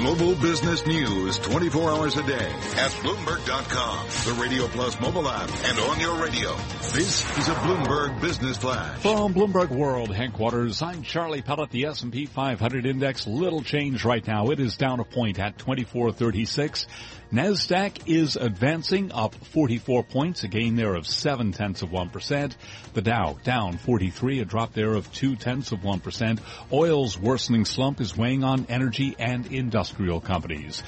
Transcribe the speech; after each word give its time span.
Global 0.00 0.34
business 0.36 0.86
news 0.86 1.38
24 1.40 1.90
hours 1.90 2.16
a 2.16 2.22
day 2.22 2.32
at 2.32 2.90
Bloomberg.com, 3.02 4.06
the 4.24 4.40
Radio 4.40 4.66
Plus 4.68 4.98
mobile 4.98 5.28
app, 5.28 5.50
and 5.66 5.78
on 5.78 6.00
your 6.00 6.16
radio. 6.16 6.56
This 6.94 7.38
is 7.38 7.48
a 7.48 7.54
Bloomberg 7.56 8.18
Business 8.18 8.56
Flash. 8.56 8.98
From 9.00 9.34
Bloomberg 9.34 9.68
World 9.68 10.10
headquarters, 10.14 10.80
I'm 10.80 11.02
Charlie 11.02 11.42
Pellet. 11.42 11.68
The 11.68 11.84
S&P 11.84 12.24
500 12.24 12.86
index, 12.86 13.26
little 13.26 13.62
change 13.62 14.02
right 14.06 14.26
now. 14.26 14.48
It 14.48 14.58
is 14.58 14.78
down 14.78 15.00
a 15.00 15.04
point 15.04 15.38
at 15.38 15.58
2436. 15.58 16.86
NASDAQ 17.32 18.08
is 18.08 18.34
advancing 18.34 19.12
up 19.12 19.36
44 19.36 20.02
points, 20.02 20.42
a 20.42 20.48
gain 20.48 20.74
there 20.74 20.96
of 20.96 21.06
7 21.06 21.52
tenths 21.52 21.82
of 21.82 21.90
1%. 21.90 22.56
The 22.92 23.02
Dow 23.02 23.38
down 23.44 23.78
43, 23.78 24.40
a 24.40 24.44
drop 24.44 24.72
there 24.72 24.94
of 24.94 25.12
2 25.12 25.36
tenths 25.36 25.70
of 25.70 25.78
1%. 25.80 26.40
Oil's 26.72 27.16
worsening 27.16 27.66
slump 27.66 28.00
is 28.00 28.16
weighing 28.16 28.42
on 28.42 28.66
energy 28.68 29.14
and 29.16 29.46
industrial 29.90 30.20
companies. 30.20 30.82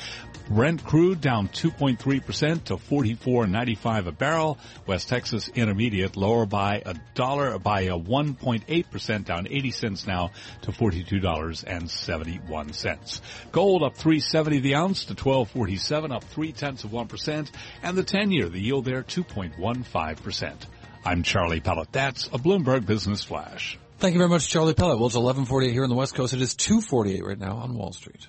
Brent 0.48 0.84
crude 0.84 1.20
down 1.20 1.48
2.3% 1.48 2.65
to 2.65 2.77
44.95 2.77 4.06
a 4.06 4.12
barrel. 4.12 4.59
West 4.87 5.09
Texas 5.09 5.48
Intermediate 5.48 6.16
lower 6.16 6.47
by 6.47 6.83
a 6.84 6.95
dollar 7.15 7.59
by 7.59 7.83
a 7.83 7.98
1.8% 7.98 9.24
down 9.24 9.46
80 9.48 9.70
cents 9.70 10.05
now 10.07 10.30
to 10.62 10.73
$42.71. 10.73 13.20
Gold 13.52 13.83
up 13.83 13.96
370 13.96 14.60
the 14.60 14.74
ounce 14.74 15.05
to 15.07 15.15
1247 15.15 16.12
up 16.12 16.24
3 16.24 16.52
tenths 16.52 16.84
of 16.84 16.91
1% 16.91 17.51
and 17.82 17.96
the 17.96 18.02
10 18.02 18.30
year 18.30 18.48
the 18.48 18.60
yield 18.60 18.84
there 18.84 19.02
2.15%. 19.02 20.55
I'm 21.05 21.23
Charlie 21.23 21.60
Pellet. 21.60 21.93
That's 21.93 22.27
a 22.29 22.38
Bloomberg 22.38 22.87
Business 22.87 23.24
Flash. 23.24 23.79
Thank 23.98 24.15
you 24.15 24.19
very 24.19 24.30
much, 24.30 24.48
Charlie 24.48 24.74
Pellet. 24.74 24.98
Well, 24.98 25.07
it's 25.07 25.15
1148 25.15 25.73
here 25.73 25.84
on 25.84 25.88
the 25.88 25.95
West 25.95 26.15
Coast. 26.15 26.34
It 26.34 26.43
is 26.43 26.55
248 26.55 27.24
right 27.24 27.38
now 27.38 27.57
on 27.59 27.74
Wall 27.74 27.93
Street. 27.93 28.27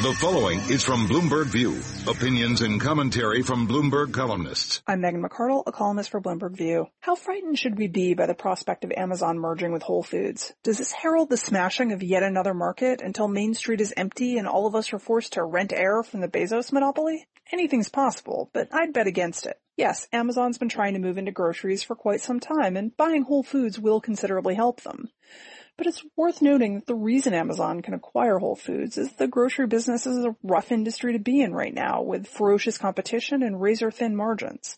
The 0.00 0.12
following 0.12 0.60
is 0.70 0.84
from 0.84 1.08
Bloomberg 1.08 1.46
View. 1.46 1.82
Opinions 2.08 2.60
and 2.62 2.80
commentary 2.80 3.42
from 3.42 3.66
Bloomberg 3.66 4.12
columnists. 4.12 4.80
I'm 4.86 5.00
Megan 5.00 5.24
McArdle, 5.24 5.64
a 5.66 5.72
columnist 5.72 6.10
for 6.10 6.20
Bloomberg 6.20 6.56
View. 6.56 6.86
How 7.00 7.16
frightened 7.16 7.58
should 7.58 7.76
we 7.76 7.88
be 7.88 8.14
by 8.14 8.26
the 8.26 8.34
prospect 8.34 8.84
of 8.84 8.92
Amazon 8.92 9.40
merging 9.40 9.72
with 9.72 9.82
Whole 9.82 10.04
Foods? 10.04 10.52
Does 10.62 10.78
this 10.78 10.92
herald 10.92 11.30
the 11.30 11.36
smashing 11.36 11.90
of 11.90 12.04
yet 12.04 12.22
another 12.22 12.54
market 12.54 13.02
until 13.02 13.26
Main 13.26 13.54
Street 13.54 13.80
is 13.80 13.92
empty 13.96 14.38
and 14.38 14.46
all 14.46 14.68
of 14.68 14.76
us 14.76 14.92
are 14.92 15.00
forced 15.00 15.32
to 15.32 15.42
rent 15.42 15.72
air 15.72 16.04
from 16.04 16.20
the 16.20 16.28
Bezos 16.28 16.70
monopoly? 16.72 17.26
Anything's 17.52 17.88
possible, 17.88 18.50
but 18.54 18.68
I'd 18.72 18.92
bet 18.92 19.08
against 19.08 19.46
it. 19.46 19.60
Yes, 19.76 20.06
Amazon's 20.12 20.58
been 20.58 20.68
trying 20.68 20.94
to 20.94 21.00
move 21.00 21.18
into 21.18 21.32
groceries 21.32 21.82
for 21.82 21.96
quite 21.96 22.20
some 22.20 22.38
time 22.38 22.76
and 22.76 22.96
buying 22.96 23.24
Whole 23.24 23.42
Foods 23.42 23.80
will 23.80 24.00
considerably 24.00 24.54
help 24.54 24.80
them. 24.82 25.08
But 25.78 25.86
it's 25.86 26.04
worth 26.16 26.42
noting 26.42 26.74
that 26.74 26.86
the 26.86 26.96
reason 26.96 27.32
Amazon 27.32 27.82
can 27.82 27.94
acquire 27.94 28.38
Whole 28.38 28.56
Foods 28.56 28.98
is 28.98 29.12
the 29.12 29.28
grocery 29.28 29.68
business 29.68 30.06
is 30.06 30.24
a 30.24 30.34
rough 30.42 30.72
industry 30.72 31.12
to 31.12 31.20
be 31.20 31.40
in 31.40 31.54
right 31.54 31.72
now 31.72 32.02
with 32.02 32.26
ferocious 32.26 32.76
competition 32.76 33.44
and 33.44 33.60
razor 33.60 33.92
thin 33.92 34.16
margins. 34.16 34.76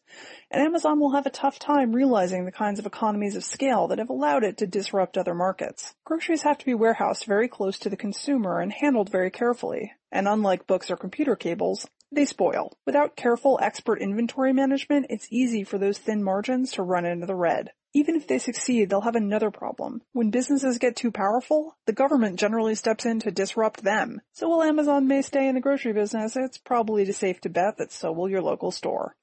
And 0.51 0.63
Amazon 0.63 1.01
will 1.01 1.15
have 1.15 1.25
a 1.25 1.31
tough 1.31 1.59
time 1.59 1.95
realizing 1.95 2.45
the 2.45 2.53
kinds 2.53 2.79
of 2.79 2.85
economies 2.85 3.35
of 3.35 3.45
scale 3.45 3.89
that 3.89 3.99
have 3.99 4.11
allowed 4.11 4.45
it 4.45 4.59
to 4.59 4.67
disrupt 4.67 5.17
other 5.17 5.35
markets. 5.35 5.95
Groceries 6.05 6.43
have 6.43 6.59
to 6.59 6.67
be 6.67 6.75
warehoused 6.75 7.25
very 7.25 7.49
close 7.49 7.79
to 7.79 7.89
the 7.89 7.97
consumer 7.97 8.61
and 8.61 8.71
handled 8.71 9.11
very 9.11 9.31
carefully. 9.31 9.95
And 10.13 10.29
unlike 10.29 10.67
books 10.67 10.91
or 10.91 10.99
computer 10.99 11.35
cables, 11.35 11.89
they 12.13 12.27
spoil. 12.27 12.77
Without 12.85 13.17
careful 13.17 13.59
expert 13.63 14.03
inventory 14.03 14.53
management, 14.53 15.07
it's 15.09 15.29
easy 15.31 15.65
for 15.65 15.79
those 15.79 15.97
thin 15.97 16.23
margins 16.23 16.73
to 16.73 16.83
run 16.83 17.07
into 17.07 17.25
the 17.25 17.35
red. 17.35 17.71
Even 17.93 18.15
if 18.15 18.29
they 18.29 18.39
succeed, 18.39 18.89
they'll 18.89 19.01
have 19.01 19.17
another 19.17 19.51
problem. 19.51 20.01
When 20.13 20.31
businesses 20.31 20.79
get 20.79 20.95
too 20.95 21.11
powerful, 21.11 21.77
the 21.87 21.93
government 21.93 22.39
generally 22.39 22.77
steps 22.77 23.05
in 23.05 23.19
to 23.21 23.33
disrupt 23.33 23.83
them. 23.83 24.21
So 24.33 24.49
while 24.49 24.63
Amazon 24.63 25.09
may 25.09 25.23
stay 25.23 25.49
in 25.49 25.57
the 25.57 25.61
grocery 25.61 25.93
business, 25.93 26.37
it's 26.37 26.57
probably 26.57 27.11
safe 27.11 27.41
to 27.41 27.49
bet 27.49 27.79
that 27.79 27.91
so 27.91 28.13
will 28.13 28.29
your 28.29 28.43
local 28.43 28.71
store. 28.71 29.17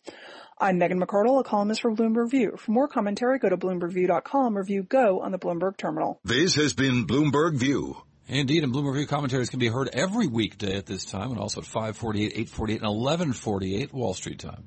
I'm 0.59 0.79
Megan 0.79 0.99
McArdle, 0.99 1.39
a 1.39 1.43
columnist 1.43 1.81
for 1.81 1.95
Bloomberg 1.95 2.31
View. 2.31 2.57
For 2.57 2.72
more 2.72 2.89
commentary, 2.89 3.39
go 3.39 3.47
to 3.47 3.57
BloombergView.com 3.57 4.57
or 4.57 4.63
view 4.63 4.83
Go 4.83 5.22
on 5.22 5.31
the 5.31 5.39
Bloomberg 5.39 5.77
terminal. 5.77 6.19
This 6.25 6.56
has 6.56 6.73
been 6.73 7.07
Bloomberg 7.07 7.56
View. 7.56 7.95
Indeed, 8.27 8.66
and 8.66 8.73
Bloomberg 8.73 8.95
View 8.95 9.07
commentaries 9.07 9.50
can 9.50 9.59
be 9.59 9.69
heard 9.69 9.89
every 9.94 10.27
weekday 10.27 10.75
at 10.75 10.85
this 10.85 11.06
time 11.06 11.31
and 11.31 11.39
also 11.39 11.61
at 11.61 11.67
548, 11.67 12.25
848, 12.25 12.75
and 12.81 12.89
1148 12.89 13.94
Wall 13.94 14.13
Street 14.13 14.39
time. 14.39 14.66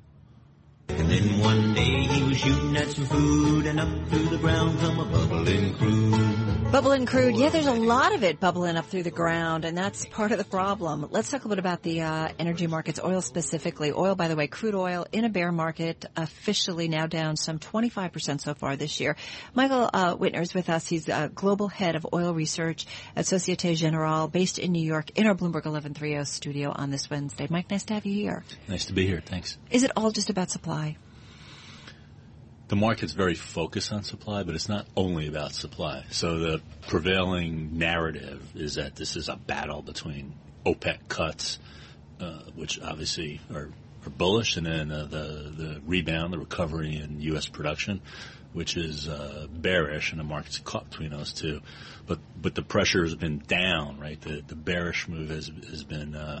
And 0.87 1.09
then 1.09 1.39
one 1.39 1.73
day 1.75 1.90
he 2.31 2.37
shooting 2.37 2.77
at 2.77 2.89
some 2.89 3.05
food 3.05 3.65
and 3.65 3.79
up 3.79 3.89
through 4.07 4.25
the 4.25 4.37
ground 4.37 4.79
come 4.79 4.99
a 4.99 5.05
bubbling 5.05 5.73
crude. 5.75 6.71
Bubbling 6.71 7.05
crude, 7.05 7.35
yeah, 7.35 7.49
there's 7.49 7.67
a 7.67 7.73
lot 7.73 8.15
of 8.15 8.23
it 8.23 8.39
bubbling 8.39 8.77
up 8.77 8.85
through 8.85 9.03
the 9.03 9.11
ground, 9.11 9.65
and 9.65 9.77
that's 9.77 10.05
part 10.05 10.31
of 10.31 10.37
the 10.37 10.45
problem. 10.45 11.05
Let's 11.11 11.29
talk 11.29 11.43
a 11.43 11.47
little 11.49 11.61
bit 11.61 11.69
about 11.69 11.83
the 11.83 12.01
uh, 12.01 12.29
energy 12.39 12.67
markets, 12.67 13.01
oil 13.03 13.21
specifically. 13.21 13.91
Oil, 13.91 14.15
by 14.15 14.29
the 14.29 14.37
way, 14.37 14.47
crude 14.47 14.75
oil 14.75 15.05
in 15.11 15.25
a 15.25 15.29
bear 15.29 15.51
market, 15.51 16.05
officially 16.15 16.87
now 16.87 17.07
down 17.07 17.35
some 17.35 17.59
25% 17.59 18.39
so 18.39 18.53
far 18.53 18.77
this 18.77 19.01
year. 19.01 19.17
Michael 19.53 19.89
uh, 19.93 20.15
Wittner 20.15 20.41
is 20.41 20.53
with 20.53 20.69
us. 20.69 20.87
He's 20.87 21.09
uh, 21.09 21.27
global 21.35 21.67
head 21.67 21.97
of 21.97 22.07
oil 22.13 22.33
research 22.33 22.85
at 23.17 23.25
Societe 23.25 23.75
Generale, 23.75 24.29
based 24.29 24.57
in 24.57 24.71
New 24.71 24.85
York, 24.85 25.09
in 25.19 25.27
our 25.27 25.35
Bloomberg 25.35 25.65
1130 25.65 26.23
studio 26.23 26.71
on 26.73 26.89
this 26.91 27.09
Wednesday. 27.09 27.47
Mike, 27.49 27.69
nice 27.69 27.83
to 27.83 27.95
have 27.95 28.05
you 28.05 28.13
here. 28.13 28.45
Nice 28.69 28.85
to 28.85 28.93
be 28.93 29.05
here. 29.05 29.21
Thanks. 29.25 29.57
Is 29.69 29.83
it 29.83 29.91
all 29.97 30.11
just 30.11 30.29
about 30.29 30.49
supply? 30.49 30.95
The 32.71 32.77
market's 32.77 33.11
very 33.11 33.35
focused 33.35 33.91
on 33.91 34.01
supply, 34.01 34.43
but 34.43 34.55
it's 34.55 34.69
not 34.69 34.87
only 34.95 35.27
about 35.27 35.51
supply. 35.51 36.05
So 36.09 36.39
the 36.39 36.61
prevailing 36.87 37.77
narrative 37.77 38.41
is 38.55 38.75
that 38.75 38.95
this 38.95 39.17
is 39.17 39.27
a 39.27 39.35
battle 39.35 39.81
between 39.81 40.35
OPEC 40.65 41.09
cuts, 41.09 41.59
uh, 42.21 42.43
which 42.55 42.79
obviously 42.79 43.41
are, 43.53 43.67
are 44.05 44.09
bullish, 44.09 44.55
and 44.55 44.65
then 44.65 44.89
uh, 44.89 45.03
the 45.03 45.51
the 45.53 45.81
rebound, 45.85 46.31
the 46.31 46.39
recovery 46.39 46.95
in 46.95 47.19
U.S. 47.33 47.45
production, 47.45 47.99
which 48.53 48.77
is 48.77 49.09
uh, 49.09 49.47
bearish, 49.51 50.11
and 50.11 50.21
the 50.21 50.23
market's 50.23 50.59
caught 50.59 50.89
between 50.89 51.09
those 51.09 51.33
two. 51.33 51.59
But 52.07 52.19
but 52.41 52.55
the 52.55 52.63
pressure 52.63 53.03
has 53.03 53.15
been 53.15 53.39
down, 53.39 53.99
right? 53.99 54.21
The 54.21 54.43
the 54.47 54.55
bearish 54.55 55.09
move 55.09 55.29
has 55.29 55.51
has 55.69 55.83
been 55.83 56.15
uh, 56.15 56.39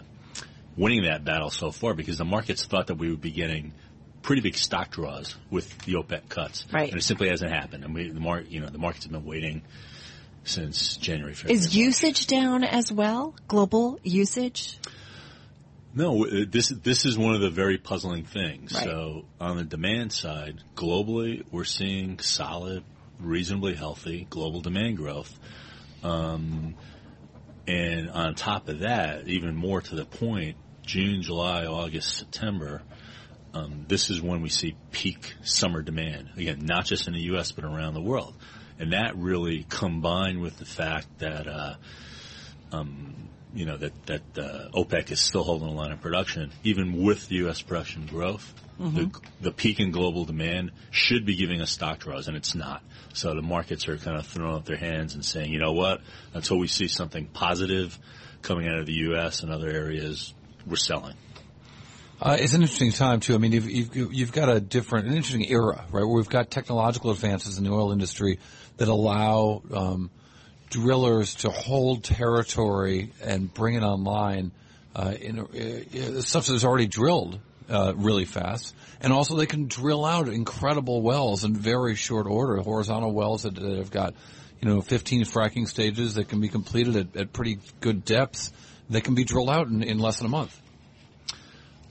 winning 0.77 1.03
that 1.03 1.25
battle 1.25 1.49
so 1.49 1.71
far 1.71 1.93
because 1.93 2.17
the 2.17 2.23
markets 2.23 2.65
thought 2.65 2.87
that 2.87 2.95
we 2.95 3.09
would 3.09 3.19
be 3.19 3.31
getting 3.31 3.73
pretty 4.21 4.41
big 4.41 4.55
stock 4.55 4.91
draws 4.91 5.35
with 5.49 5.77
the 5.85 5.93
OPEC 5.93 6.29
cuts. 6.29 6.65
Right. 6.71 6.89
And 6.89 6.99
it 6.99 7.03
simply 7.03 7.29
hasn't 7.29 7.51
happened. 7.51 7.83
I 7.83 7.87
mean, 7.87 8.13
the 8.13 8.19
mar- 8.19 8.41
you 8.41 8.59
know, 8.59 8.69
the 8.69 8.77
markets 8.77 9.05
have 9.05 9.11
been 9.11 9.25
waiting 9.25 9.63
since 10.43 10.97
January, 10.97 11.33
February. 11.33 11.57
Is 11.57 11.75
usage 11.75 12.27
down 12.27 12.63
as 12.63 12.91
well? 12.91 13.35
Global 13.47 13.99
usage? 14.03 14.77
No, 15.93 16.25
uh, 16.25 16.45
this 16.49 16.69
this 16.69 17.05
is 17.05 17.17
one 17.17 17.35
of 17.35 17.41
the 17.41 17.49
very 17.49 17.77
puzzling 17.77 18.23
things. 18.23 18.73
Right. 18.73 18.83
So 18.83 19.25
on 19.39 19.57
the 19.57 19.63
demand 19.63 20.13
side, 20.13 20.63
globally, 20.75 21.43
we're 21.51 21.65
seeing 21.65 22.19
solid, 22.19 22.83
reasonably 23.19 23.75
healthy 23.75 24.25
global 24.29 24.61
demand 24.61 24.97
growth. 24.97 25.37
Um, 26.03 26.75
and 27.67 28.09
on 28.09 28.35
top 28.35 28.69
of 28.69 28.79
that, 28.79 29.27
even 29.27 29.55
more 29.55 29.81
to 29.81 29.95
the 29.95 30.05
point, 30.05 30.57
June, 30.83 31.21
July, 31.21 31.65
August, 31.65 32.17
September, 32.17 32.81
um, 33.53 33.85
this 33.87 34.09
is 34.09 34.21
when 34.21 34.41
we 34.41 34.49
see 34.49 34.75
peak 34.91 35.35
summer 35.43 35.81
demand. 35.81 36.29
Again, 36.37 36.59
not 36.65 36.85
just 36.85 37.07
in 37.07 37.13
the 37.13 37.21
U.S. 37.21 37.51
but 37.51 37.65
around 37.65 37.93
the 37.93 38.01
world, 38.01 38.33
and 38.79 38.93
that 38.93 39.17
really 39.17 39.65
combined 39.69 40.41
with 40.41 40.57
the 40.57 40.65
fact 40.65 41.07
that 41.19 41.47
uh, 41.47 41.75
um, 42.71 43.29
you 43.53 43.65
know 43.65 43.77
that 43.77 44.05
that 44.05 44.21
uh, 44.37 44.69
OPEC 44.73 45.11
is 45.11 45.19
still 45.19 45.43
holding 45.43 45.67
the 45.67 45.73
line 45.73 45.91
of 45.91 46.01
production, 46.01 46.51
even 46.63 47.03
with 47.03 47.27
the 47.27 47.35
U.S. 47.37 47.61
production 47.61 48.05
growth. 48.05 48.53
The, 48.95 49.11
the 49.41 49.51
peak 49.51 49.79
in 49.79 49.91
global 49.91 50.25
demand 50.25 50.71
should 50.89 51.23
be 51.23 51.35
giving 51.35 51.61
us 51.61 51.69
stock 51.69 51.99
draws, 51.99 52.27
and 52.27 52.35
it's 52.35 52.55
not. 52.55 52.81
So 53.13 53.35
the 53.35 53.43
markets 53.43 53.87
are 53.87 53.95
kind 53.97 54.17
of 54.17 54.25
throwing 54.25 54.55
up 54.55 54.65
their 54.65 54.77
hands 54.77 55.13
and 55.13 55.23
saying, 55.23 55.51
you 55.51 55.59
know 55.59 55.73
what? 55.73 56.01
Until 56.33 56.57
we 56.57 56.67
see 56.67 56.87
something 56.87 57.27
positive 57.27 57.99
coming 58.41 58.67
out 58.67 58.79
of 58.79 58.87
the 58.87 58.93
U.S. 58.93 59.43
and 59.43 59.51
other 59.51 59.69
areas, 59.69 60.33
we're 60.65 60.77
selling. 60.77 61.13
Uh, 62.21 62.37
it's 62.39 62.53
an 62.53 62.61
interesting 62.61 62.91
time 62.91 63.19
too. 63.19 63.33
I 63.33 63.39
mean, 63.39 63.51
you've, 63.51 63.69
you've, 63.69 64.13
you've 64.13 64.31
got 64.31 64.47
a 64.47 64.59
different, 64.59 65.07
an 65.07 65.15
interesting 65.15 65.49
era, 65.49 65.83
right? 65.89 66.05
Where 66.05 66.07
we've 66.07 66.29
got 66.29 66.51
technological 66.51 67.09
advances 67.09 67.57
in 67.57 67.63
the 67.63 67.71
oil 67.71 67.91
industry 67.91 68.37
that 68.77 68.87
allow 68.87 69.63
um, 69.73 70.11
drillers 70.69 71.33
to 71.35 71.49
hold 71.49 72.03
territory 72.03 73.11
and 73.23 73.51
bring 73.51 73.73
it 73.73 73.81
online 73.81 74.51
uh, 74.95 75.15
in 75.19 75.39
uh, 75.39 76.21
stuff 76.21 76.45
that's 76.45 76.63
already 76.63 76.85
drilled 76.85 77.39
uh, 77.69 77.93
really 77.95 78.25
fast, 78.25 78.75
and 78.99 79.11
also 79.11 79.35
they 79.35 79.47
can 79.47 79.67
drill 79.67 80.05
out 80.05 80.27
incredible 80.27 81.01
wells 81.01 81.43
in 81.43 81.55
very 81.55 81.95
short 81.95 82.27
order, 82.27 82.57
horizontal 82.57 83.11
wells 83.11 83.43
that, 83.43 83.55
that 83.55 83.77
have 83.77 83.89
got 83.89 84.13
you 84.61 84.69
know 84.69 84.81
15 84.81 85.23
fracking 85.23 85.67
stages 85.67 86.15
that 86.15 86.27
can 86.29 86.39
be 86.39 86.49
completed 86.49 86.97
at, 86.97 87.15
at 87.19 87.33
pretty 87.33 87.59
good 87.79 88.05
depths. 88.05 88.51
That 88.91 89.05
can 89.05 89.15
be 89.15 89.23
drilled 89.23 89.49
out 89.49 89.67
in, 89.67 89.81
in 89.81 89.99
less 89.99 90.17
than 90.17 90.27
a 90.27 90.29
month. 90.29 90.61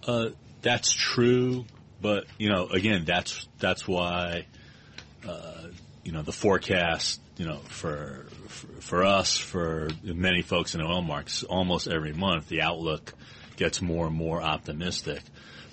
Uh, 0.06 0.30
that's 0.62 0.92
true, 0.92 1.64
but 2.00 2.24
you 2.38 2.48
know, 2.48 2.66
again, 2.68 3.04
that's 3.04 3.48
that's 3.58 3.86
why 3.86 4.46
uh, 5.26 5.68
you 6.04 6.12
know 6.12 6.22
the 6.22 6.32
forecast 6.32 7.20
you 7.40 7.46
know, 7.46 7.56
for, 7.56 8.26
for 8.48 8.66
for 8.82 9.04
us, 9.04 9.38
for 9.38 9.88
many 10.04 10.42
folks 10.42 10.74
in 10.74 10.82
oil 10.82 11.00
markets, 11.00 11.42
almost 11.42 11.88
every 11.88 12.12
month 12.12 12.48
the 12.48 12.60
outlook 12.60 13.14
gets 13.56 13.80
more 13.80 14.08
and 14.08 14.14
more 14.14 14.42
optimistic. 14.42 15.22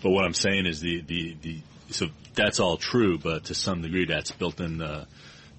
But 0.01 0.11
what 0.11 0.23
I'm 0.23 0.33
saying 0.33 0.65
is 0.65 0.79
the 0.79 1.01
the, 1.01 1.35
the 1.41 1.61
so 1.89 2.07
that's 2.35 2.61
all 2.61 2.77
true, 2.77 3.17
but 3.17 3.45
to 3.45 3.53
some 3.53 3.81
degree 3.81 4.05
that's 4.05 4.31
built 4.31 4.61
in 4.61 4.77
the, 4.77 5.07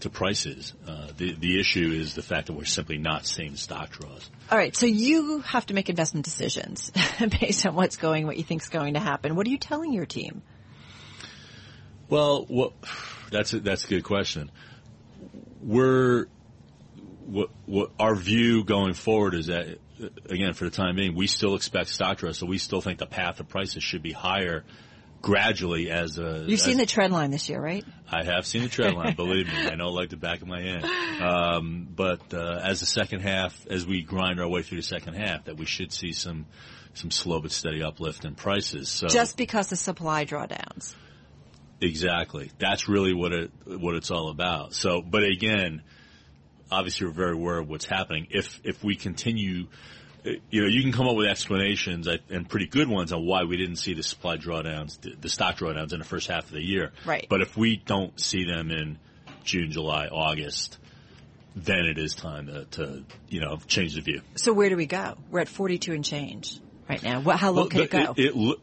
to 0.00 0.10
prices. 0.10 0.74
Uh, 0.86 1.08
the 1.16 1.32
the 1.32 1.58
issue 1.58 1.90
is 1.92 2.14
the 2.14 2.22
fact 2.22 2.46
that 2.46 2.52
we're 2.52 2.64
simply 2.64 2.98
not 2.98 3.26
seeing 3.26 3.56
stock 3.56 3.90
draws. 3.90 4.30
All 4.50 4.58
right, 4.58 4.76
so 4.76 4.86
you 4.86 5.40
have 5.40 5.66
to 5.66 5.74
make 5.74 5.88
investment 5.88 6.24
decisions 6.24 6.92
based 7.40 7.66
on 7.66 7.74
what's 7.74 7.96
going, 7.96 8.26
what 8.26 8.36
you 8.36 8.44
think 8.44 8.62
is 8.62 8.68
going 8.68 8.94
to 8.94 9.00
happen. 9.00 9.34
What 9.34 9.46
are 9.46 9.50
you 9.50 9.58
telling 9.58 9.92
your 9.92 10.06
team? 10.06 10.42
Well, 12.08 12.46
what, 12.46 12.72
that's 13.30 13.52
a, 13.52 13.60
that's 13.60 13.84
a 13.84 13.88
good 13.88 14.04
question. 14.04 14.50
We're 15.60 16.26
what 17.26 17.50
what 17.66 17.90
our 17.98 18.14
view 18.14 18.64
going 18.64 18.94
forward 18.94 19.34
is 19.34 19.46
that 19.48 19.78
again 20.30 20.54
for 20.54 20.64
the 20.64 20.70
time 20.70 20.96
being 20.96 21.14
we 21.14 21.26
still 21.26 21.56
expect 21.56 21.90
stock 21.90 22.18
draws, 22.18 22.38
so 22.38 22.46
we 22.46 22.58
still 22.58 22.80
think 22.80 22.98
the 22.98 23.06
path 23.06 23.40
of 23.40 23.48
prices 23.48 23.82
should 23.82 24.02
be 24.02 24.12
higher 24.12 24.64
gradually 25.22 25.90
as 25.90 26.18
a. 26.18 26.44
You've 26.46 26.60
as, 26.60 26.62
seen 26.62 26.76
the 26.76 26.86
trend 26.86 27.12
line 27.12 27.30
this 27.30 27.48
year, 27.48 27.60
right? 27.60 27.84
I 28.10 28.24
have 28.24 28.46
seen 28.46 28.62
the 28.62 28.68
trend 28.68 28.96
line. 28.96 29.14
believe 29.14 29.46
me, 29.46 29.54
I 29.68 29.74
know 29.74 29.90
like 29.90 30.10
the 30.10 30.16
back 30.16 30.42
of 30.42 30.48
my 30.48 30.60
hand. 30.60 30.84
Um, 31.22 31.88
but 31.94 32.32
uh, 32.32 32.60
as 32.62 32.80
the 32.80 32.86
second 32.86 33.20
half, 33.20 33.66
as 33.68 33.86
we 33.86 34.02
grind 34.02 34.40
our 34.40 34.48
way 34.48 34.62
through 34.62 34.78
the 34.78 34.86
second 34.86 35.14
half, 35.14 35.44
that 35.44 35.56
we 35.56 35.66
should 35.66 35.92
see 35.92 36.12
some 36.12 36.46
some 36.94 37.10
slow 37.10 37.40
but 37.40 37.52
steady 37.52 37.82
uplift 37.82 38.24
in 38.24 38.34
prices. 38.34 38.88
So 38.88 39.08
just 39.08 39.36
because 39.36 39.68
the 39.68 39.76
supply 39.76 40.24
drawdowns. 40.24 40.94
Exactly. 41.80 42.50
That's 42.58 42.88
really 42.88 43.14
what 43.14 43.32
it 43.32 43.50
what 43.66 43.94
it's 43.94 44.10
all 44.10 44.30
about. 44.30 44.74
So, 44.74 45.00
but 45.00 45.22
again, 45.22 45.82
obviously 46.70 47.06
we're 47.06 47.12
very 47.12 47.32
aware 47.34 47.58
of 47.58 47.68
what's 47.68 47.84
happening. 47.84 48.28
If 48.30 48.60
if 48.64 48.82
we 48.82 48.96
continue, 48.96 49.68
you 50.50 50.62
know, 50.62 50.66
you 50.66 50.82
can 50.82 50.92
come 50.92 51.08
up 51.08 51.16
with 51.16 51.28
explanations 51.28 52.06
and 52.06 52.48
pretty 52.48 52.66
good 52.66 52.88
ones 52.88 53.12
on 53.12 53.24
why 53.24 53.44
we 53.44 53.56
didn't 53.56 53.76
see 53.76 53.94
the 53.94 54.02
supply 54.02 54.36
drawdowns, 54.36 54.98
the 55.20 55.28
stock 55.28 55.56
drawdowns 55.58 55.92
in 55.92 55.98
the 55.98 56.04
first 56.04 56.28
half 56.28 56.44
of 56.44 56.50
the 56.50 56.62
year. 56.62 56.92
Right. 57.04 57.26
But 57.28 57.40
if 57.40 57.56
we 57.56 57.76
don't 57.76 58.18
see 58.18 58.44
them 58.44 58.70
in 58.70 58.98
June, 59.44 59.70
July, 59.70 60.06
August, 60.06 60.78
then 61.56 61.86
it 61.86 61.98
is 61.98 62.14
time 62.14 62.46
to, 62.46 62.64
to 62.66 63.04
you 63.28 63.40
know 63.40 63.58
change 63.66 63.94
the 63.94 64.00
view. 64.00 64.22
So 64.36 64.52
where 64.52 64.68
do 64.68 64.76
we 64.76 64.86
go? 64.86 65.16
We're 65.30 65.40
at 65.40 65.48
42 65.48 65.92
and 65.92 66.04
change 66.04 66.58
right 66.88 67.02
now. 67.02 67.20
What, 67.20 67.36
how 67.36 67.50
low 67.50 67.62
well, 67.62 67.68
can 67.70 67.80
it 67.80 67.90
go? 67.90 68.14
It, 68.16 68.34
it, 68.34 68.58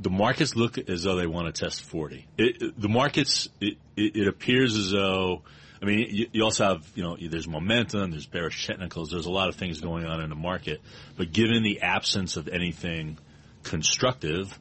the 0.00 0.10
markets 0.10 0.56
look 0.56 0.78
as 0.78 1.04
though 1.04 1.16
they 1.16 1.26
want 1.26 1.54
to 1.54 1.64
test 1.64 1.82
40. 1.82 2.26
It, 2.36 2.80
the 2.80 2.88
markets, 2.88 3.48
it, 3.60 3.78
it, 3.96 4.26
appears 4.26 4.76
as 4.76 4.90
though, 4.90 5.42
I 5.80 5.86
mean, 5.86 6.08
you, 6.10 6.26
you, 6.32 6.42
also 6.44 6.64
have, 6.64 6.90
you 6.94 7.02
know, 7.02 7.16
there's 7.20 7.46
momentum, 7.46 8.10
there's 8.10 8.26
bearish 8.26 8.66
technicals, 8.66 9.10
there's 9.10 9.26
a 9.26 9.30
lot 9.30 9.48
of 9.48 9.54
things 9.56 9.80
going 9.80 10.06
on 10.06 10.20
in 10.20 10.28
the 10.28 10.36
market. 10.36 10.80
But 11.16 11.32
given 11.32 11.62
the 11.62 11.82
absence 11.82 12.36
of 12.36 12.48
anything 12.48 13.18
constructive, 13.62 14.58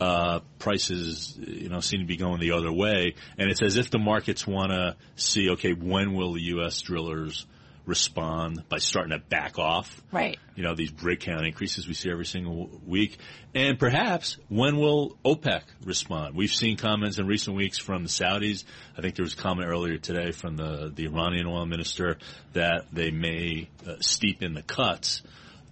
uh, 0.00 0.40
prices, 0.58 1.36
you 1.38 1.68
know, 1.68 1.80
seem 1.80 2.00
to 2.00 2.06
be 2.06 2.16
going 2.16 2.40
the 2.40 2.52
other 2.52 2.72
way. 2.72 3.14
And 3.36 3.50
it's 3.50 3.62
as 3.62 3.76
if 3.76 3.90
the 3.90 3.98
markets 3.98 4.46
want 4.46 4.72
to 4.72 4.96
see, 5.16 5.50
okay, 5.50 5.72
when 5.72 6.14
will 6.14 6.32
the 6.32 6.42
U.S. 6.42 6.80
drillers 6.80 7.46
respond 7.90 8.66
by 8.68 8.78
starting 8.78 9.10
to 9.10 9.18
back 9.18 9.58
off. 9.58 10.00
Right. 10.12 10.38
You 10.54 10.62
know, 10.62 10.74
these 10.74 10.90
rig 11.02 11.20
count 11.20 11.44
increases 11.44 11.86
we 11.86 11.94
see 11.94 12.10
every 12.10 12.24
single 12.24 12.70
week. 12.86 13.18
And 13.54 13.78
perhaps 13.78 14.38
when 14.48 14.78
will 14.78 15.18
OPEC 15.24 15.62
respond? 15.84 16.36
We've 16.36 16.52
seen 16.52 16.76
comments 16.76 17.18
in 17.18 17.26
recent 17.26 17.56
weeks 17.56 17.78
from 17.78 18.04
the 18.04 18.08
Saudis. 18.08 18.64
I 18.96 19.02
think 19.02 19.16
there 19.16 19.24
was 19.24 19.34
a 19.34 19.36
comment 19.36 19.68
earlier 19.68 19.98
today 19.98 20.30
from 20.30 20.56
the, 20.56 20.90
the 20.94 21.06
Iranian 21.06 21.46
oil 21.46 21.66
minister 21.66 22.16
that 22.52 22.86
they 22.92 23.10
may 23.10 23.68
uh, 23.86 23.96
steep 24.00 24.42
in 24.42 24.54
the 24.54 24.62
cuts. 24.62 25.22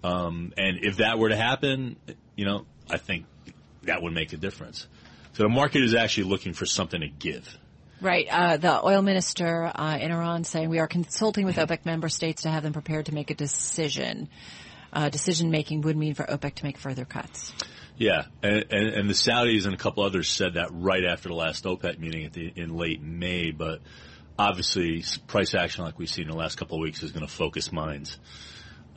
Um, 0.03 0.53
and 0.57 0.83
if 0.83 0.97
that 0.97 1.17
were 1.17 1.29
to 1.29 1.37
happen, 1.37 1.95
you 2.35 2.45
know, 2.45 2.65
I 2.89 2.97
think 2.97 3.25
that 3.83 4.01
would 4.01 4.13
make 4.13 4.33
a 4.33 4.37
difference. 4.37 4.87
So 5.33 5.43
the 5.43 5.49
market 5.49 5.83
is 5.83 5.95
actually 5.95 6.25
looking 6.25 6.53
for 6.53 6.65
something 6.65 6.99
to 6.99 7.07
give. 7.07 7.57
Right. 8.01 8.27
Uh, 8.29 8.57
the 8.57 8.85
oil 8.85 9.01
minister 9.01 9.71
uh, 9.73 9.97
in 9.97 10.11
Iran 10.11 10.43
saying 10.43 10.69
we 10.69 10.79
are 10.79 10.87
consulting 10.87 11.45
with 11.45 11.57
OPEC 11.57 11.85
member 11.85 12.09
states 12.09 12.43
to 12.43 12.49
have 12.49 12.63
them 12.63 12.73
prepared 12.73 13.07
to 13.07 13.13
make 13.13 13.29
a 13.29 13.35
decision. 13.35 14.29
Uh, 14.91 15.09
decision 15.09 15.51
making 15.51 15.81
would 15.81 15.97
mean 15.97 16.13
for 16.13 16.23
OPEC 16.23 16.55
to 16.55 16.63
make 16.65 16.77
further 16.77 17.05
cuts. 17.05 17.53
Yeah, 17.97 18.25
and, 18.41 18.65
and, 18.71 18.87
and, 18.87 19.09
the 19.09 19.13
Saudis 19.13 19.65
and 19.65 19.73
a 19.73 19.77
couple 19.77 20.03
others 20.03 20.29
said 20.29 20.53
that 20.53 20.69
right 20.71 21.03
after 21.03 21.27
the 21.27 21.35
last 21.35 21.65
OPEC 21.65 21.99
meeting 21.99 22.29
the, 22.31 22.53
in 22.55 22.75
late 22.77 23.01
May. 23.03 23.51
But 23.51 23.81
obviously, 24.37 25.03
price 25.27 25.53
action 25.53 25.83
like 25.83 25.99
we've 25.99 26.09
seen 26.09 26.23
in 26.25 26.31
the 26.31 26.37
last 26.37 26.57
couple 26.57 26.77
of 26.77 26.81
weeks 26.81 27.03
is 27.03 27.11
going 27.11 27.27
to 27.27 27.31
focus 27.31 27.73
minds. 27.73 28.17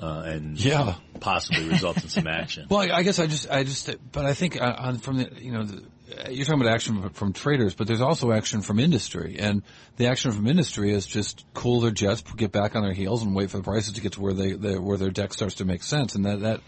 Uh, 0.00 0.22
and 0.26 0.64
yeah. 0.64 0.94
possibly 1.20 1.68
result 1.68 2.02
in 2.02 2.08
some 2.08 2.26
action. 2.26 2.66
Well, 2.70 2.80
I, 2.80 2.98
I, 2.98 3.02
guess 3.02 3.18
I 3.18 3.26
just, 3.26 3.50
I 3.50 3.62
just, 3.62 3.90
but 4.10 4.24
I 4.24 4.34
think 4.34 4.60
uh, 4.60 4.74
on, 4.76 4.98
from 4.98 5.18
the, 5.18 5.30
you 5.40 5.52
know, 5.52 5.64
the, 5.64 5.84
you're 6.30 6.44
talking 6.44 6.60
about 6.60 6.72
action 6.72 7.10
from 7.10 7.32
traders, 7.32 7.74
but 7.74 7.86
there's 7.86 8.00
also 8.00 8.32
action 8.32 8.62
from 8.62 8.78
industry, 8.78 9.36
and 9.38 9.62
the 9.96 10.06
action 10.06 10.32
from 10.32 10.46
industry 10.46 10.92
is 10.92 11.06
just 11.06 11.44
cool 11.54 11.80
their 11.80 11.90
jets, 11.90 12.22
get 12.36 12.52
back 12.52 12.76
on 12.76 12.82
their 12.82 12.92
heels, 12.92 13.22
and 13.22 13.34
wait 13.34 13.50
for 13.50 13.58
the 13.58 13.62
prices 13.62 13.94
to 13.94 14.00
get 14.00 14.12
to 14.12 14.20
where 14.20 14.32
they, 14.32 14.52
they 14.52 14.78
where 14.78 14.96
their 14.96 15.10
deck 15.10 15.32
starts 15.32 15.56
to 15.56 15.64
make 15.64 15.82
sense, 15.82 16.14
and 16.14 16.24
that 16.24 16.40
that 16.40 16.60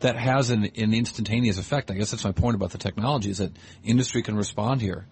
that 0.00 0.16
has 0.16 0.50
an, 0.50 0.64
an 0.76 0.94
instantaneous 0.94 1.58
effect. 1.58 1.90
I 1.90 1.94
guess 1.94 2.10
that's 2.10 2.24
my 2.24 2.32
point 2.32 2.56
about 2.56 2.70
the 2.70 2.78
technology 2.78 3.30
is 3.30 3.38
that 3.38 3.52
industry 3.84 4.22
can 4.22 4.36
respond 4.36 4.80
here. 4.80 5.06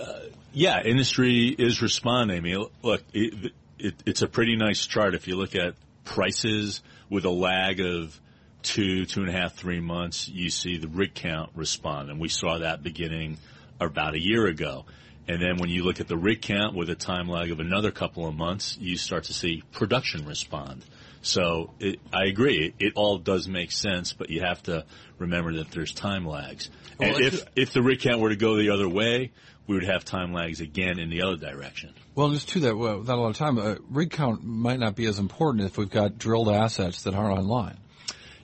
Uh, 0.00 0.12
yeah, 0.52 0.82
industry 0.82 1.48
is 1.48 1.80
responding. 1.80 2.36
I 2.36 2.40
mean, 2.40 2.66
look, 2.82 3.02
it, 3.12 3.52
it, 3.78 3.94
it's 4.04 4.22
a 4.22 4.28
pretty 4.28 4.56
nice 4.56 4.84
chart 4.86 5.14
if 5.14 5.28
you 5.28 5.36
look 5.36 5.54
at 5.54 5.74
prices 6.04 6.82
with 7.08 7.24
a 7.24 7.30
lag 7.30 7.80
of 7.80 8.18
two, 8.62 9.04
two 9.06 9.20
and 9.20 9.28
a 9.28 9.32
half, 9.32 9.54
three 9.54 9.80
months, 9.80 10.28
you 10.28 10.50
see 10.50 10.76
the 10.78 10.88
rig 10.88 11.14
count 11.14 11.50
respond. 11.54 12.10
And 12.10 12.20
we 12.20 12.28
saw 12.28 12.58
that 12.58 12.82
beginning 12.82 13.38
about 13.80 14.14
a 14.14 14.20
year 14.20 14.46
ago. 14.46 14.84
And 15.28 15.40
then 15.40 15.56
when 15.58 15.68
you 15.68 15.84
look 15.84 16.00
at 16.00 16.08
the 16.08 16.16
rig 16.16 16.42
count 16.42 16.74
with 16.74 16.90
a 16.90 16.94
time 16.94 17.28
lag 17.28 17.50
of 17.50 17.60
another 17.60 17.90
couple 17.90 18.26
of 18.26 18.34
months, 18.34 18.76
you 18.78 18.96
start 18.96 19.24
to 19.24 19.32
see 19.32 19.62
production 19.72 20.26
respond. 20.26 20.84
So 21.22 21.70
it, 21.78 22.00
I 22.12 22.24
agree, 22.26 22.74
it, 22.78 22.86
it, 22.86 22.92
all 22.96 23.18
does 23.18 23.46
make 23.46 23.70
sense, 23.70 24.12
but 24.12 24.30
you 24.30 24.40
have 24.40 24.62
to 24.64 24.84
remember 25.18 25.54
that 25.54 25.70
there's 25.70 25.92
time 25.92 26.26
lags. 26.26 26.68
And 26.98 27.12
well, 27.12 27.22
if 27.22 27.46
if 27.54 27.72
the 27.72 27.82
rig 27.82 28.00
count 28.00 28.20
were 28.20 28.30
to 28.30 28.36
go 28.36 28.56
the 28.56 28.70
other 28.70 28.88
way, 28.88 29.30
we 29.68 29.76
would 29.76 29.84
have 29.84 30.04
time 30.04 30.32
lags 30.32 30.60
again 30.60 30.98
in 30.98 31.10
the 31.10 31.22
other 31.22 31.36
direction. 31.36 31.94
Well, 32.16 32.30
just 32.30 32.48
to 32.50 32.60
that, 32.60 32.76
without 32.76 33.18
a 33.18 33.20
lot 33.20 33.30
of 33.30 33.36
time, 33.36 33.58
uh, 33.58 33.76
rig 33.88 34.10
count 34.10 34.42
might 34.42 34.80
not 34.80 34.96
be 34.96 35.06
as 35.06 35.20
important 35.20 35.64
if 35.64 35.78
we've 35.78 35.88
got 35.88 36.18
drilled 36.18 36.48
assets 36.48 37.04
that 37.04 37.14
aren't 37.14 37.38
online. 37.38 37.78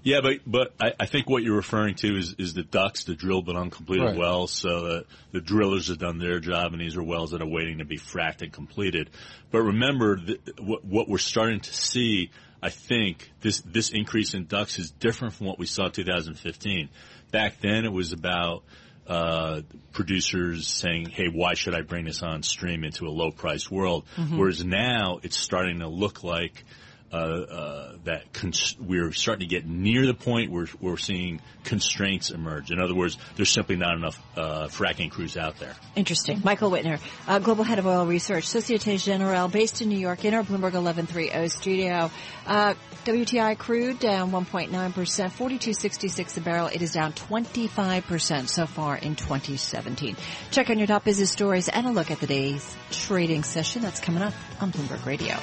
Yeah, 0.02 0.20
but 0.22 0.40
but 0.46 0.74
I, 0.80 0.92
I, 1.00 1.06
think 1.06 1.28
what 1.28 1.42
you're 1.42 1.56
referring 1.56 1.94
to 1.96 2.16
is, 2.16 2.34
is 2.38 2.54
the 2.54 2.62
DUCs, 2.62 3.04
the 3.04 3.14
drilled 3.14 3.46
but 3.46 3.56
uncompleted 3.56 4.06
right. 4.06 4.16
wells. 4.16 4.52
So 4.52 4.80
the, 4.80 5.04
the 5.32 5.40
drillers 5.40 5.88
have 5.88 5.98
done 5.98 6.18
their 6.18 6.40
job, 6.40 6.72
and 6.72 6.80
these 6.80 6.96
are 6.96 7.02
wells 7.02 7.32
that 7.32 7.42
are 7.42 7.48
waiting 7.48 7.78
to 7.78 7.84
be 7.84 7.98
fracked 7.98 8.42
and 8.42 8.52
completed. 8.52 9.10
But 9.50 9.62
remember, 9.62 10.16
the, 10.16 10.38
what, 10.60 10.84
what 10.84 11.08
we're 11.08 11.18
starting 11.18 11.60
to 11.60 11.74
see, 11.74 12.30
I 12.62 12.70
think, 12.70 13.30
this 13.40 13.60
this 13.60 13.90
increase 13.90 14.34
in 14.34 14.46
DUCs 14.46 14.78
is 14.78 14.90
different 14.90 15.34
from 15.34 15.46
what 15.46 15.58
we 15.58 15.66
saw 15.66 15.86
in 15.86 15.92
2015. 15.92 16.88
Back 17.30 17.60
then, 17.60 17.84
it 17.84 17.92
was 17.92 18.12
about 18.12 18.62
uh, 19.06 19.62
producers 19.92 20.68
saying, 20.68 21.10
"Hey, 21.10 21.28
why 21.28 21.54
should 21.54 21.74
I 21.74 21.82
bring 21.82 22.04
this 22.04 22.22
on 22.22 22.42
stream 22.42 22.84
into 22.84 23.06
a 23.06 23.10
low 23.10 23.30
price 23.30 23.70
world?" 23.70 24.04
Mm-hmm. 24.16 24.38
Whereas 24.38 24.64
now, 24.64 25.18
it's 25.22 25.36
starting 25.36 25.80
to 25.80 25.88
look 25.88 26.22
like 26.22 26.64
uh, 27.12 27.16
uh, 27.16 27.92
that 28.04 28.32
cons- 28.32 28.76
we're 28.78 29.12
starting 29.12 29.48
to 29.48 29.54
get 29.54 29.66
near 29.66 30.06
the 30.06 30.14
point 30.14 30.50
where 30.50 30.66
we're 30.80 30.96
seeing 30.96 31.40
constraints 31.64 32.30
emerge. 32.30 32.70
In 32.70 32.80
other 32.80 32.94
words, 32.94 33.16
there's 33.36 33.50
simply 33.50 33.76
not 33.76 33.94
enough 33.94 34.20
uh, 34.36 34.68
fracking 34.68 35.10
crews 35.10 35.36
out 35.36 35.58
there. 35.58 35.74
Interesting. 35.96 36.42
Michael 36.44 36.70
Wittner, 36.70 37.00
uh, 37.26 37.38
Global 37.38 37.64
Head 37.64 37.78
of 37.78 37.86
Oil 37.86 38.06
Research, 38.06 38.44
Societe 38.44 38.98
Generale, 38.98 39.48
based 39.48 39.80
in 39.80 39.88
New 39.88 39.98
York, 39.98 40.24
in 40.24 40.34
our 40.34 40.42
Bloomberg 40.42 40.74
1130 40.74 41.48
studio. 41.48 42.10
Uh, 42.46 42.74
WTI 43.04 43.56
crude 43.56 43.98
down 43.98 44.30
1.9%, 44.32 44.70
42.66 44.70 46.36
a 46.36 46.40
barrel. 46.40 46.66
It 46.66 46.82
is 46.82 46.92
down 46.92 47.14
25% 47.14 48.48
so 48.48 48.66
far 48.66 48.96
in 48.96 49.16
2017. 49.16 50.16
Check 50.50 50.68
on 50.68 50.78
your 50.78 50.86
top 50.86 51.04
business 51.04 51.30
stories 51.30 51.68
and 51.68 51.86
a 51.86 51.90
look 51.90 52.10
at 52.10 52.20
the 52.20 52.26
day's 52.26 52.76
trading 52.90 53.44
session 53.44 53.80
that's 53.80 54.00
coming 54.00 54.22
up 54.22 54.34
on 54.60 54.72
Bloomberg 54.72 55.06
Radio. 55.06 55.36